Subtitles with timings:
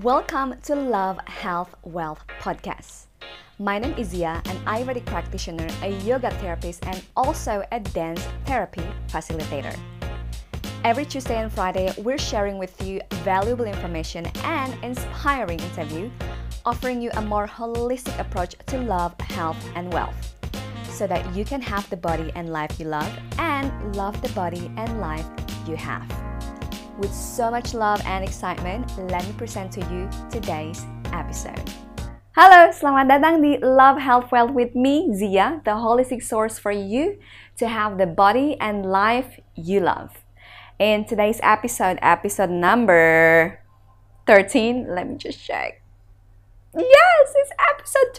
[0.00, 3.08] Welcome to Love, Health, Wealth podcast.
[3.58, 8.80] My name is Zia, an Ayurvedic practitioner, a yoga therapist, and also a dance therapy
[9.08, 9.78] facilitator.
[10.82, 16.10] Every Tuesday and Friday, we're sharing with you valuable information and inspiring interview,
[16.64, 20.34] offering you a more holistic approach to love, health, and wealth,
[20.84, 24.72] so that you can have the body and life you love and love the body
[24.78, 25.26] and life
[25.68, 26.21] you have.
[26.98, 30.84] With so much love and excitement, let me present to you today's
[31.16, 31.64] episode.
[32.36, 37.16] Halo, selamat datang di Love Health Wealth with me, Zia, the holistic source for you
[37.56, 40.20] to have the body and life you love.
[40.76, 43.56] In today's episode, episode number
[44.28, 45.80] 13, let me just check.
[46.76, 48.10] Yes, it's episode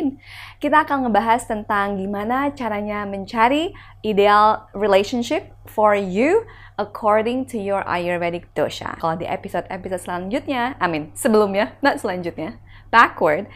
[0.00, 0.20] 13.
[0.60, 3.72] Kita akan ngebahas tentang gimana caranya mencari
[4.04, 6.44] ideal relationship for you
[6.80, 8.96] according to your Ayurvedic dosha.
[9.00, 12.56] Kalau di episode-episode selanjutnya, I mean sebelumnya, not selanjutnya,
[12.88, 13.48] backward,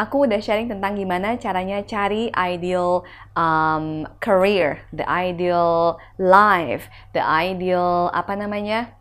[0.00, 3.04] aku udah sharing tentang gimana caranya cari ideal
[3.36, 8.96] um, career, the ideal life, the ideal apa namanya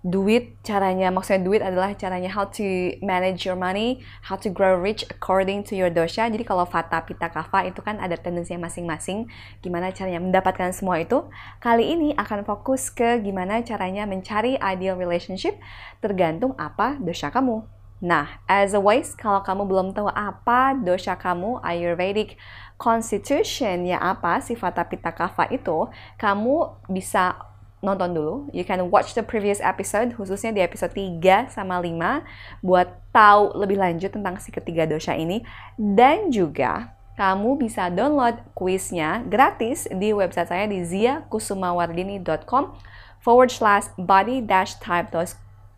[0.00, 5.04] duit caranya maksudnya duit adalah caranya how to manage your money, how to grow rich
[5.12, 6.24] according to your dosha.
[6.24, 9.28] Jadi kalau vata, pitta, kapha itu kan ada tendensinya masing-masing.
[9.60, 11.28] Gimana caranya mendapatkan semua itu?
[11.60, 15.60] Kali ini akan fokus ke gimana caranya mencari ideal relationship
[16.00, 17.60] tergantung apa dosha kamu.
[18.00, 22.40] Nah, as always, kalau kamu belum tahu apa dosha kamu, Ayurvedic
[22.80, 25.84] Constitution ya apa, sifat Pitta Kapha itu,
[26.16, 27.49] kamu bisa
[27.80, 28.34] nonton dulu.
[28.52, 32.24] You can watch the previous episode, khususnya di episode 3 sama 5,
[32.64, 35.44] buat tahu lebih lanjut tentang si ketiga dosha ini.
[35.76, 42.76] Dan juga, kamu bisa download kuisnya gratis di website saya di ziakusumawardini.com
[43.20, 45.12] forward slash body dash type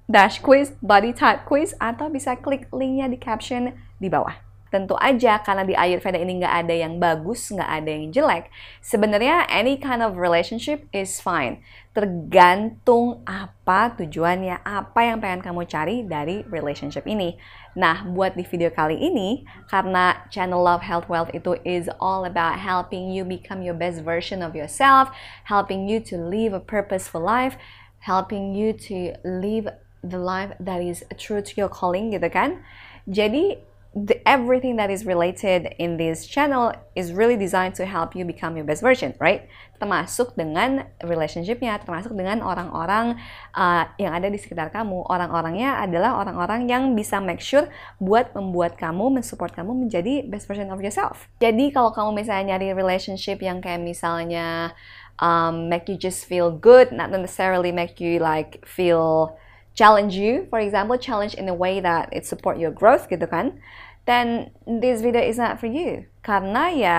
[0.07, 4.52] dash quiz, body type quiz, atau bisa klik linknya di caption di bawah.
[4.73, 8.49] Tentu aja karena di Ayurveda ini nggak ada yang bagus, nggak ada yang jelek.
[8.81, 11.61] Sebenarnya any kind of relationship is fine.
[11.93, 17.37] Tergantung apa tujuannya, apa yang pengen kamu cari dari relationship ini.
[17.77, 22.57] Nah, buat di video kali ini, karena channel Love Health Wealth itu is all about
[22.57, 25.13] helping you become your best version of yourself,
[25.53, 27.61] helping you to live a purposeful life,
[28.09, 29.69] helping you to live
[30.01, 32.65] the life that is true to your calling gitu kan.
[33.05, 38.25] Jadi the, everything that is related in this channel is really designed to help you
[38.25, 39.45] become your best version, right?
[39.77, 43.21] Termasuk dengan relationshipnya, termasuk dengan orang-orang
[43.53, 45.05] uh, yang ada di sekitar kamu.
[45.13, 47.69] Orang-orangnya adalah orang-orang yang bisa make sure
[48.01, 51.29] buat membuat kamu, mensupport kamu menjadi best version of yourself.
[51.45, 54.73] Jadi kalau kamu misalnya nyari relationship yang kayak misalnya
[55.21, 59.37] um, make you just feel good, not necessarily make you like feel
[59.75, 63.59] challenge you, for example, challenge in a way that it support your growth gitu kan,
[64.05, 66.07] then this video is not for you.
[66.23, 66.99] Karena ya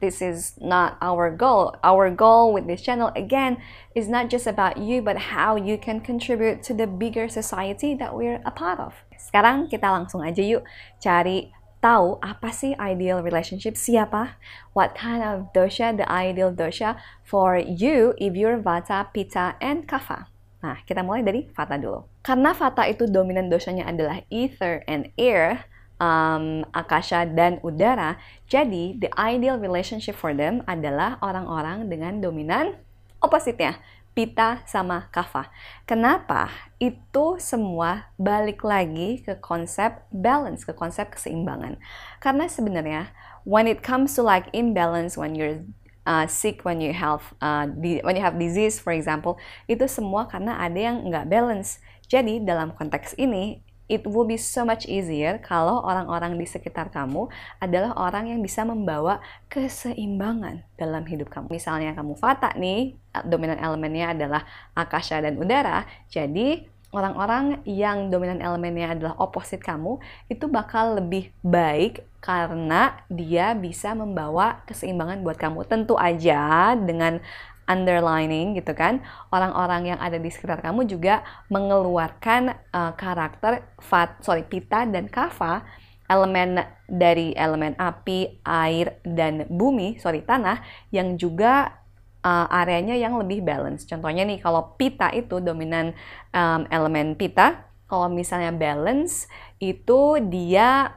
[0.00, 1.76] this is not our goal.
[1.84, 3.60] Our goal with this channel again
[3.94, 8.16] is not just about you but how you can contribute to the bigger society that
[8.16, 8.96] we're a part of.
[9.20, 10.64] Sekarang kita langsung aja yuk
[11.02, 11.52] cari
[11.84, 14.40] tahu apa sih ideal relationship siapa?
[14.72, 20.28] What kind of dosha the ideal dosha for you if you're Vata, Pitta, and Kapha?
[20.60, 22.04] Nah, kita mulai dari Vata dulu.
[22.20, 25.64] Karena Vata itu dominan dosanya adalah ether and air,
[25.96, 32.76] um, akasha dan udara, jadi the ideal relationship for them adalah orang-orang dengan dominan
[33.20, 35.54] opposite-nya, Pita sama Kapha.
[35.86, 36.50] Kenapa?
[36.82, 41.78] Itu semua balik lagi ke konsep balance, ke konsep keseimbangan.
[42.18, 43.14] Karena sebenarnya
[43.46, 45.62] when it comes to like imbalance when you're
[46.06, 47.66] uh, sick when you have uh,
[48.04, 51.80] when you have disease for example itu semua karena ada yang nggak balance
[52.10, 57.26] jadi dalam konteks ini it will be so much easier kalau orang-orang di sekitar kamu
[57.58, 59.18] adalah orang yang bisa membawa
[59.50, 61.50] keseimbangan dalam hidup kamu.
[61.50, 62.94] Misalnya kamu Vata nih,
[63.26, 64.46] dominan elemennya adalah
[64.78, 72.02] akasha dan udara, jadi orang-orang yang dominan elemennya adalah opposite kamu itu bakal lebih baik
[72.18, 75.64] karena dia bisa membawa keseimbangan buat kamu.
[75.70, 77.22] Tentu aja dengan
[77.70, 78.98] underlining gitu kan
[79.30, 81.22] orang-orang yang ada di sekitar kamu juga
[81.54, 85.62] mengeluarkan uh, karakter fat sorry pita dan kava
[86.10, 86.58] elemen
[86.90, 90.58] dari elemen api air dan bumi sorry tanah
[90.90, 91.78] yang juga
[92.24, 93.84] uh, areanya yang lebih balance.
[93.88, 95.96] Contohnya nih kalau pita itu dominan
[96.32, 99.26] um, elemen pita, kalau misalnya balance
[99.58, 100.94] itu dia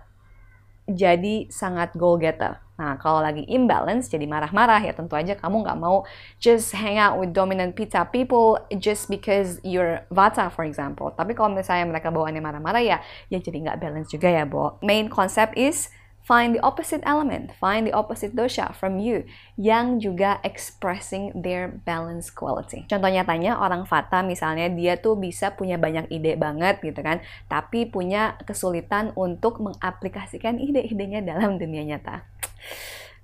[0.85, 2.59] jadi sangat goal getter.
[2.73, 6.03] Nah, kalau lagi imbalance, jadi marah-marah ya tentu aja kamu nggak mau
[6.41, 11.13] just hang out with dominant pizza people just because you're Vata, for example.
[11.13, 12.97] Tapi kalau misalnya mereka bawaannya marah-marah ya,
[13.29, 14.81] ya jadi nggak balance juga ya, Bo.
[14.81, 15.93] Main concept is
[16.23, 19.27] Find the opposite element, find the opposite dosha from you
[19.59, 22.87] yang juga expressing their balance quality.
[22.87, 27.19] Contoh nyatanya orang Vata misalnya dia tuh bisa punya banyak ide banget gitu kan,
[27.51, 32.23] tapi punya kesulitan untuk mengaplikasikan ide-idenya dalam dunia nyata.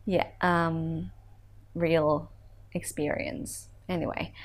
[0.03, 1.07] Ya, yeah, um,
[1.71, 2.27] real
[2.75, 3.71] experience.
[3.87, 4.35] Anyway,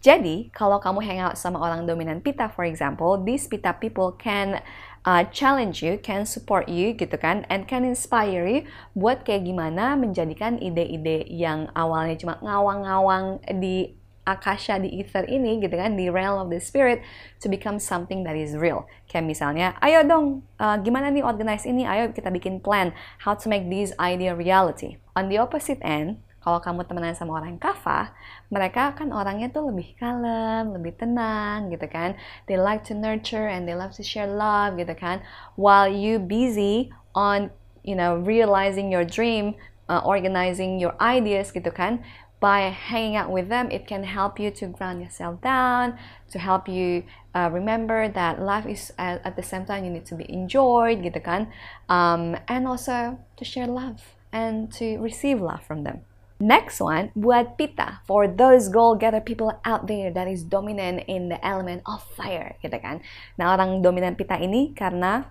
[0.00, 4.64] jadi kalau kamu hang out sama orang dominan Pita, for example, these Pita people can
[5.04, 8.64] uh, challenge you, can support you gitu kan, and can inspire you
[8.96, 15.74] buat kayak gimana menjadikan ide-ide yang awalnya cuma ngawang-ngawang di akasha di ether ini gitu
[15.74, 17.04] kan di realm of the spirit
[17.40, 18.88] to become something that is real.
[19.04, 21.84] Kayak misalnya ayo dong uh, gimana nih organize ini?
[21.84, 24.96] Ayo kita bikin plan how to make this idea reality.
[25.12, 28.16] On the opposite end kalau kamu temenan sama orang kafa,
[28.48, 32.16] mereka kan orangnya tuh lebih kalem, lebih tenang gitu kan.
[32.48, 35.20] They like to nurture and they love to share love gitu kan.
[35.60, 37.52] While you busy on
[37.84, 39.60] you know realizing your dream,
[39.92, 42.00] uh, organizing your ideas gitu kan.
[42.40, 46.00] By hanging out with them, it can help you to ground yourself down,
[46.32, 47.04] to help you
[47.36, 51.04] uh, remember that life is at, at the same time you need to be enjoyed
[51.04, 51.52] gitu kan.
[51.92, 56.08] Um, and also to share love and to receive love from them.
[56.40, 61.36] Next one, buat pita for those goal-getter people out there that is dominant in the
[61.44, 63.04] element of fire, gitu kan.
[63.36, 65.28] Nah, orang dominan pita ini karena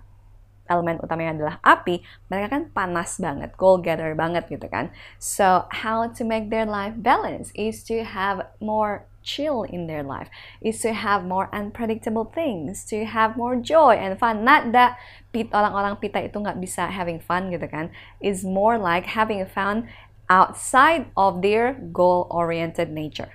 [0.70, 4.94] elemen utamanya adalah api, mereka kan panas banget, goal-getter banget gitu kan.
[5.18, 10.30] So, how to make their life balance is to have more chill in their life,
[10.62, 14.46] is to have more unpredictable things, to have more joy and fun.
[14.46, 14.94] Not that
[15.34, 17.90] orang-orang pita itu nggak bisa having fun gitu kan.
[18.22, 19.90] Is more like having fun
[20.30, 23.34] outside of their goal-oriented nature.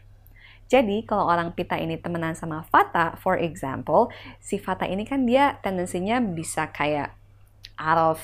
[0.66, 4.10] Jadi, kalau orang pita ini temenan sama Fata, for example,
[4.42, 7.14] si Fata ini kan dia tendensinya bisa kayak
[7.78, 8.20] out of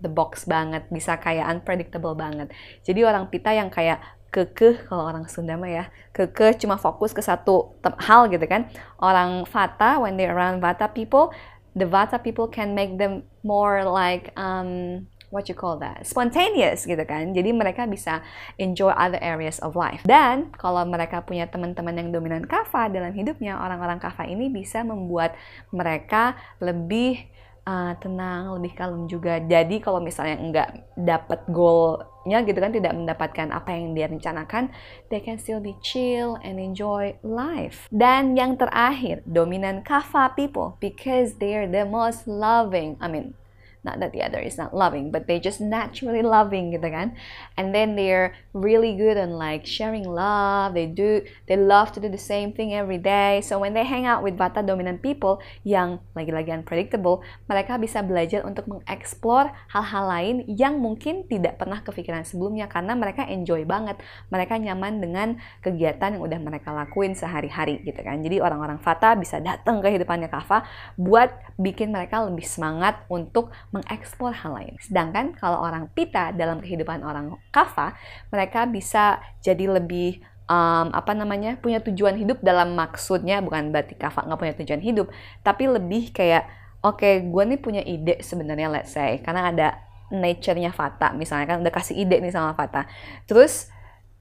[0.00, 2.48] the box banget, bisa kayak unpredictable banget.
[2.80, 4.00] Jadi orang pita yang kayak
[4.32, 5.84] kekeh kalau orang Sunda mah ya
[6.16, 11.36] kekeh cuma fokus ke satu hal gitu kan orang Vata when they around Vata people
[11.76, 17.02] the Vata people can make them more like um, what you call that spontaneous gitu
[17.08, 18.20] kan jadi mereka bisa
[18.60, 23.56] enjoy other areas of life dan kalau mereka punya teman-teman yang dominan kava dalam hidupnya
[23.56, 25.32] orang-orang kava ini bisa membuat
[25.72, 27.32] mereka lebih
[27.66, 29.38] uh, tenang, lebih kalem juga.
[29.42, 34.70] Jadi kalau misalnya nggak dapat goalnya gitu kan, tidak mendapatkan apa yang dia rencanakan,
[35.10, 37.86] they can still be chill and enjoy life.
[37.90, 42.98] Dan yang terakhir, dominan kava people because they're the most loving.
[42.98, 43.34] I mean,
[43.82, 47.14] not that the other is not loving but they just naturally loving gitu kan?
[47.58, 50.74] And then they're really good on like sharing love.
[50.74, 53.42] They do they love to do the same thing every day.
[53.44, 58.44] So when they hang out with Vata dominant people yang lagi-lagi unpredictable mereka bisa belajar
[58.46, 63.98] untuk mengeksplor hal-hal lain yang mungkin tidak pernah kepikiran sebelumnya karena mereka enjoy banget.
[64.28, 65.28] Mereka nyaman dengan
[65.60, 68.20] kegiatan yang udah mereka lakuin sehari-hari gitu kan?
[68.20, 70.64] Jadi orang-orang Vata bisa datang ke hidupannya Kava
[70.96, 74.74] buat bikin mereka lebih semangat untuk mengeksplor hal lain.
[74.78, 77.96] Sedangkan kalau orang pita dalam kehidupan orang kava,
[78.28, 84.28] mereka bisa jadi lebih um, apa namanya punya tujuan hidup dalam maksudnya bukan berarti kava
[84.28, 85.06] nggak punya tujuan hidup,
[85.40, 86.46] tapi lebih kayak
[86.84, 89.68] oke okay, gue nih punya ide sebenarnya let's say karena ada
[90.12, 92.84] nature-nya Fata misalnya kan udah kasih ide nih sama Fata.
[93.24, 93.72] Terus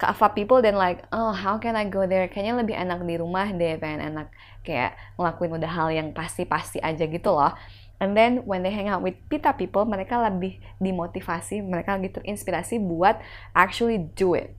[0.02, 2.26] Kava people then like, oh how can I go there?
[2.26, 4.34] Kayaknya lebih enak di rumah deh, pengen enak
[4.66, 7.54] kayak ngelakuin udah hal yang pasti-pasti aja gitu loh.
[8.02, 12.82] And then when they hang out with pita people, mereka lebih dimotivasi, mereka lebih terinspirasi
[12.82, 13.22] buat
[13.54, 14.58] actually do it.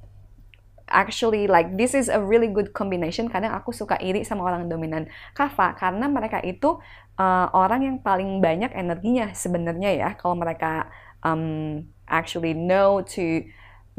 [0.87, 3.27] Actually, like this is a really good combination.
[3.27, 6.79] Kadang aku suka iri sama orang dominan kava karena mereka itu
[7.19, 10.09] uh, orang yang paling banyak energinya sebenarnya ya.
[10.15, 10.87] Kalau mereka
[11.27, 13.43] um, actually know to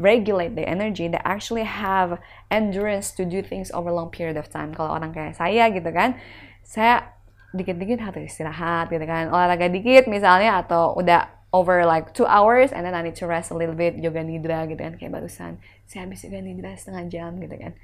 [0.00, 2.16] regulate the energy, they actually have
[2.48, 4.72] endurance to do things over long period of time.
[4.72, 6.16] Kalau orang kayak saya gitu kan,
[6.64, 7.13] saya
[7.54, 9.30] dikit-dikit harus istirahat gitu kan.
[9.30, 13.54] Olahraga dikit misalnya atau udah over like two hours and then I need to rest
[13.54, 15.62] a little bit yoga nidra gitu kan kayak barusan.
[15.86, 17.78] Saya habis yoga nidra setengah jam gitu kan.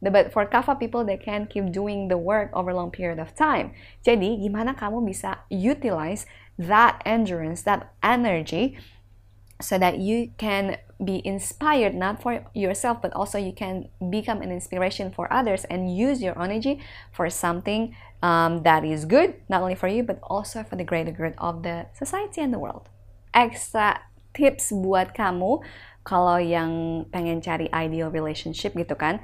[0.00, 3.76] But for kapha people they can keep doing the work over long period of time.
[4.00, 6.24] Jadi gimana kamu bisa utilize
[6.56, 8.80] that endurance that energy
[9.60, 14.52] so that you can be inspired not for yourself but also you can become an
[14.52, 16.80] inspiration for others and use your energy
[17.12, 21.10] for something um, that is good not only for you but also for the greater
[21.10, 22.88] good of the society and the world.
[23.32, 24.00] Extra
[24.34, 25.62] tips buat kamu
[26.04, 29.20] kalau yang pengen cari ideal relationship gitu kan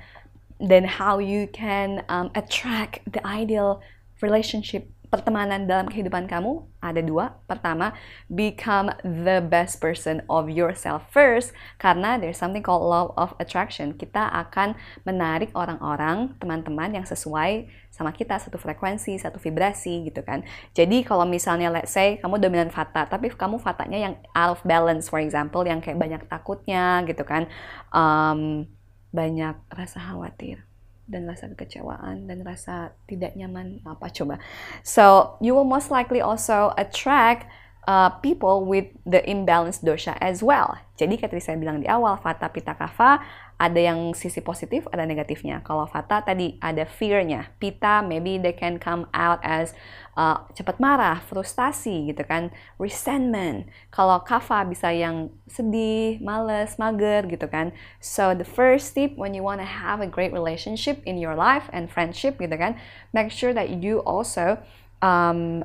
[0.60, 3.84] then how you can um, attract the ideal
[4.24, 7.40] relationship pertemanan dalam kehidupan kamu ada dua.
[7.48, 7.96] Pertama,
[8.28, 13.96] become the best person of yourself first karena there's something called law of attraction.
[13.96, 14.76] Kita akan
[15.08, 20.44] menarik orang-orang, teman-teman yang sesuai sama kita satu frekuensi, satu vibrasi gitu kan.
[20.76, 25.08] Jadi kalau misalnya let's say kamu dominan fata, tapi kamu fatanya yang out of balance
[25.08, 27.48] for example yang kayak banyak takutnya gitu kan.
[27.88, 28.68] Um,
[29.16, 30.65] banyak rasa khawatir
[31.06, 34.42] dan rasa kekecewaan dan rasa tidak nyaman apa coba.
[34.82, 37.46] So you will most likely also attract
[37.86, 40.76] uh, people with the imbalanced dosha as well.
[40.98, 43.20] Jadi kayak saya bilang di awal, Vata Pitta Kapha
[43.56, 45.64] ada yang sisi positif, ada negatifnya.
[45.64, 47.48] Kalau Vata tadi ada fear-nya.
[47.56, 49.72] Pitta maybe they can come out as
[50.16, 53.68] uh, cepat marah, frustasi gitu kan, resentment.
[53.88, 57.72] Kalau Kapha bisa yang sedih, males, mager gitu kan.
[58.00, 61.68] So the first tip when you want to have a great relationship in your life
[61.72, 62.76] and friendship gitu kan,
[63.16, 64.60] make sure that you also
[65.00, 65.64] um,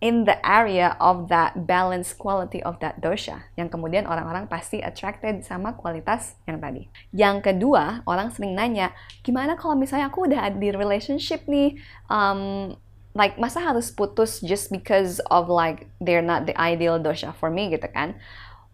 [0.00, 5.40] in the area of that balance quality of that dosha yang kemudian orang-orang pasti attracted
[5.40, 6.92] sama kualitas yang tadi.
[7.16, 8.92] Yang kedua, orang sering nanya,
[9.24, 11.80] gimana kalau misalnya aku udah ada di relationship nih,
[12.12, 12.76] um,
[13.16, 17.72] like masa harus putus just because of like they're not the ideal dosha for me
[17.72, 18.20] gitu kan?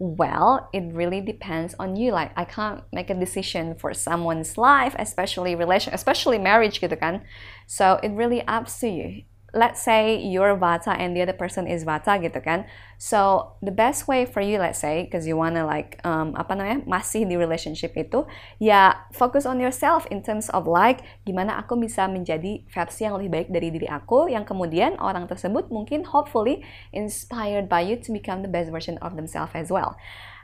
[0.02, 2.10] Well, it really depends on you.
[2.10, 7.22] Like I can't make a decision for someone's life, especially relation, especially marriage gitu kan.
[7.70, 11.84] So it really up to you let's say you're Vata and the other person is
[11.84, 12.64] Vata gitu kan.
[12.96, 16.86] So the best way for you let's say because you wanna like um, apa namanya
[16.88, 18.24] masih di relationship itu
[18.62, 23.30] ya focus on yourself in terms of like gimana aku bisa menjadi versi yang lebih
[23.30, 26.62] baik dari diri aku yang kemudian orang tersebut mungkin hopefully
[26.94, 29.98] inspired by you to become the best version of themselves as well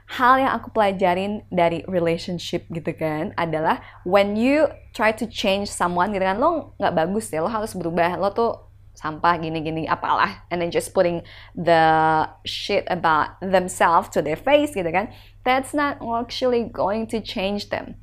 [0.09, 6.09] hal yang aku pelajarin dari relationship gitu kan adalah when you try to change someone
[6.09, 8.68] gitu kan lo nggak bagus ya lo harus berubah lo tuh
[8.99, 10.43] sampah gini-gini apalah.
[10.51, 11.23] And then just putting
[11.55, 15.15] the shit about themselves to their face gitu kan.
[15.47, 17.95] That's not actually going to change them.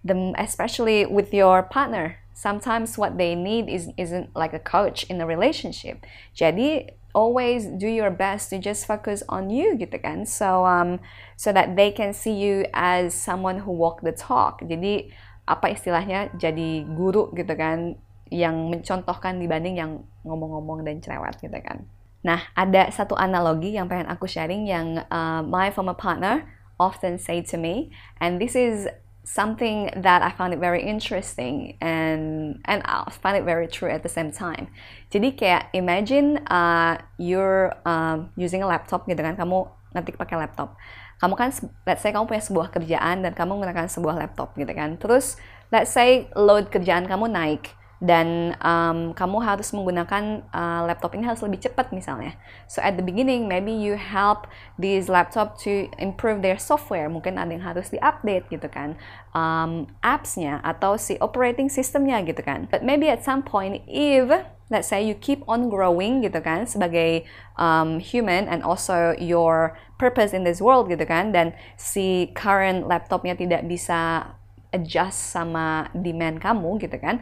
[0.00, 5.20] The, especially with your partner sometimes what they need is isn't like a coach in
[5.20, 6.04] a relationship.
[6.34, 10.24] Jadi always do your best to just focus on you gitu kan.
[10.24, 10.98] So um
[11.36, 14.64] so that they can see you as someone who walk the talk.
[14.64, 15.12] Jadi
[15.46, 16.32] apa istilahnya?
[16.34, 18.00] Jadi guru gitu kan
[18.32, 21.84] yang mencontohkan dibanding yang ngomong-ngomong dan cerewet gitu kan.
[22.24, 26.48] Nah, ada satu analogi yang pengen aku sharing yang uh, my former partner
[26.80, 28.88] often say to me, and this is
[29.22, 34.02] something that I found it very interesting and and I find it very true at
[34.02, 34.70] the same time.
[35.14, 40.74] Jadi kayak imagine uh, you're um, using a laptop gitu kan, kamu ngetik pakai laptop.
[41.22, 41.54] Kamu kan,
[41.86, 44.98] let's say kamu punya sebuah kerjaan dan kamu menggunakan sebuah laptop gitu kan.
[44.98, 45.38] Terus,
[45.70, 47.70] let's say load kerjaan kamu naik
[48.02, 52.34] dan um, kamu harus menggunakan uh, laptop ini harus lebih cepat misalnya.
[52.66, 57.06] So at the beginning maybe you help this laptop to improve their software.
[57.06, 58.98] Mungkin ada yang harus diupdate gitu kan,
[59.30, 62.66] um, apps-nya atau si operating systemnya gitu kan.
[62.66, 64.26] But maybe at some point if
[64.66, 67.22] let's say you keep on growing gitu kan sebagai
[67.54, 73.38] um, human and also your purpose in this world gitu kan dan si current laptopnya
[73.38, 74.32] tidak bisa
[74.72, 77.20] adjust sama demand kamu gitu kan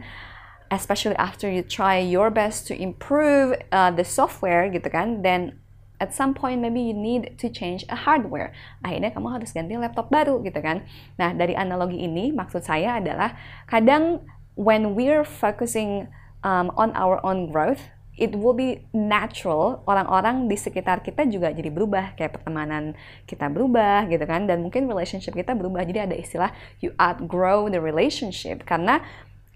[0.71, 5.59] especially after you try your best to improve uh, the software gitu kan, then
[5.99, 8.55] at some point maybe you need to change a hardware.
[8.81, 10.87] Akhirnya kamu harus ganti laptop baru gitu kan.
[11.19, 13.35] Nah, dari analogi ini maksud saya adalah
[13.67, 14.23] kadang
[14.55, 16.07] when we're focusing
[16.41, 21.71] um, on our own growth, it will be natural orang-orang di sekitar kita juga jadi
[21.71, 26.51] berubah kayak pertemanan kita berubah gitu kan dan mungkin relationship kita berubah jadi ada istilah
[26.83, 28.99] you outgrow the relationship karena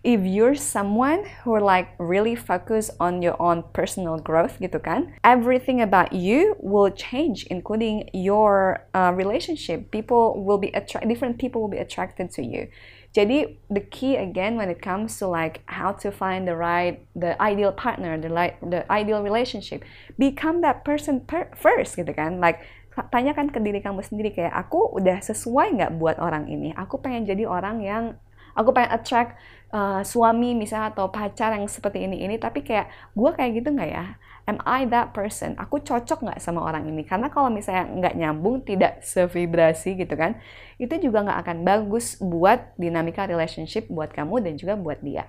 [0.05, 5.81] if you're someone who like really focus on your own personal growth gitu kan everything
[5.81, 9.89] about you will change including your uh, relationship.
[9.89, 12.69] People will be attract different people will be attracted to you.
[13.17, 17.33] Jadi the key again when it comes to like how to find the right the
[17.41, 19.81] ideal partner the like the ideal relationship
[20.21, 22.37] become that person per first gitu kan.
[22.37, 22.61] Like
[22.95, 26.71] tanyakan ke diri kamu sendiri kayak aku udah sesuai nggak buat orang ini?
[26.77, 28.15] Aku pengen jadi orang yang
[28.55, 29.35] aku pengen attract
[29.75, 32.39] uh, suami misalnya atau pacar yang seperti ini ini.
[32.39, 34.15] Tapi kayak gue kayak gitu nggak ya?
[34.47, 35.57] Am I that person?
[35.59, 37.03] Aku cocok nggak sama orang ini?
[37.03, 40.39] Karena kalau misalnya nggak nyambung tidak sevibrasi gitu kan
[40.79, 45.27] itu juga nggak akan bagus buat dinamika relationship buat kamu dan juga buat dia.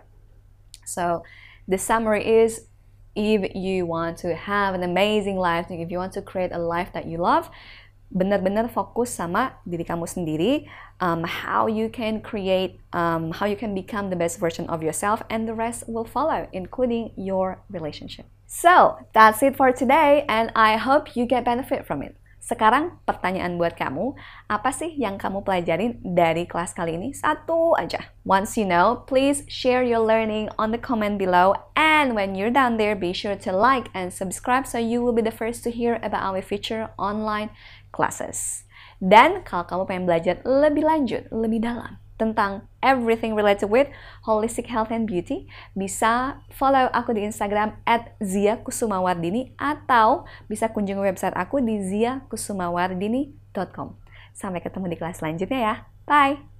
[0.86, 1.26] So
[1.66, 2.70] the summary is
[3.16, 6.92] if you want to have an amazing life if you want to create a life
[6.92, 7.48] that you love
[8.10, 10.66] benar-benar fokus sama diri kamu sendiri,
[11.02, 15.22] um, how you can create, um, how you can become the best version of yourself,
[15.28, 18.26] and the rest will follow, including your relationship.
[18.46, 22.14] So, that's it for today, and I hope you get benefit from it.
[22.46, 24.14] Sekarang pertanyaan buat kamu,
[24.46, 27.10] apa sih yang kamu pelajarin dari kelas kali ini?
[27.10, 28.14] Satu aja.
[28.22, 31.58] Once you know, please share your learning on the comment below.
[31.74, 35.26] And when you're down there, be sure to like and subscribe so you will be
[35.26, 37.50] the first to hear about our future online
[37.96, 38.68] classes.
[39.00, 43.92] Dan kalau kamu pengen belajar lebih lanjut, lebih dalam, tentang everything related with
[44.24, 45.44] holistic health and beauty,
[45.76, 53.88] bisa follow aku di Instagram at Zia Kusumawardini atau bisa kunjungi website aku di ziakusumawardini.com.
[54.36, 55.84] Sampai ketemu di kelas selanjutnya ya.
[56.08, 56.55] Bye!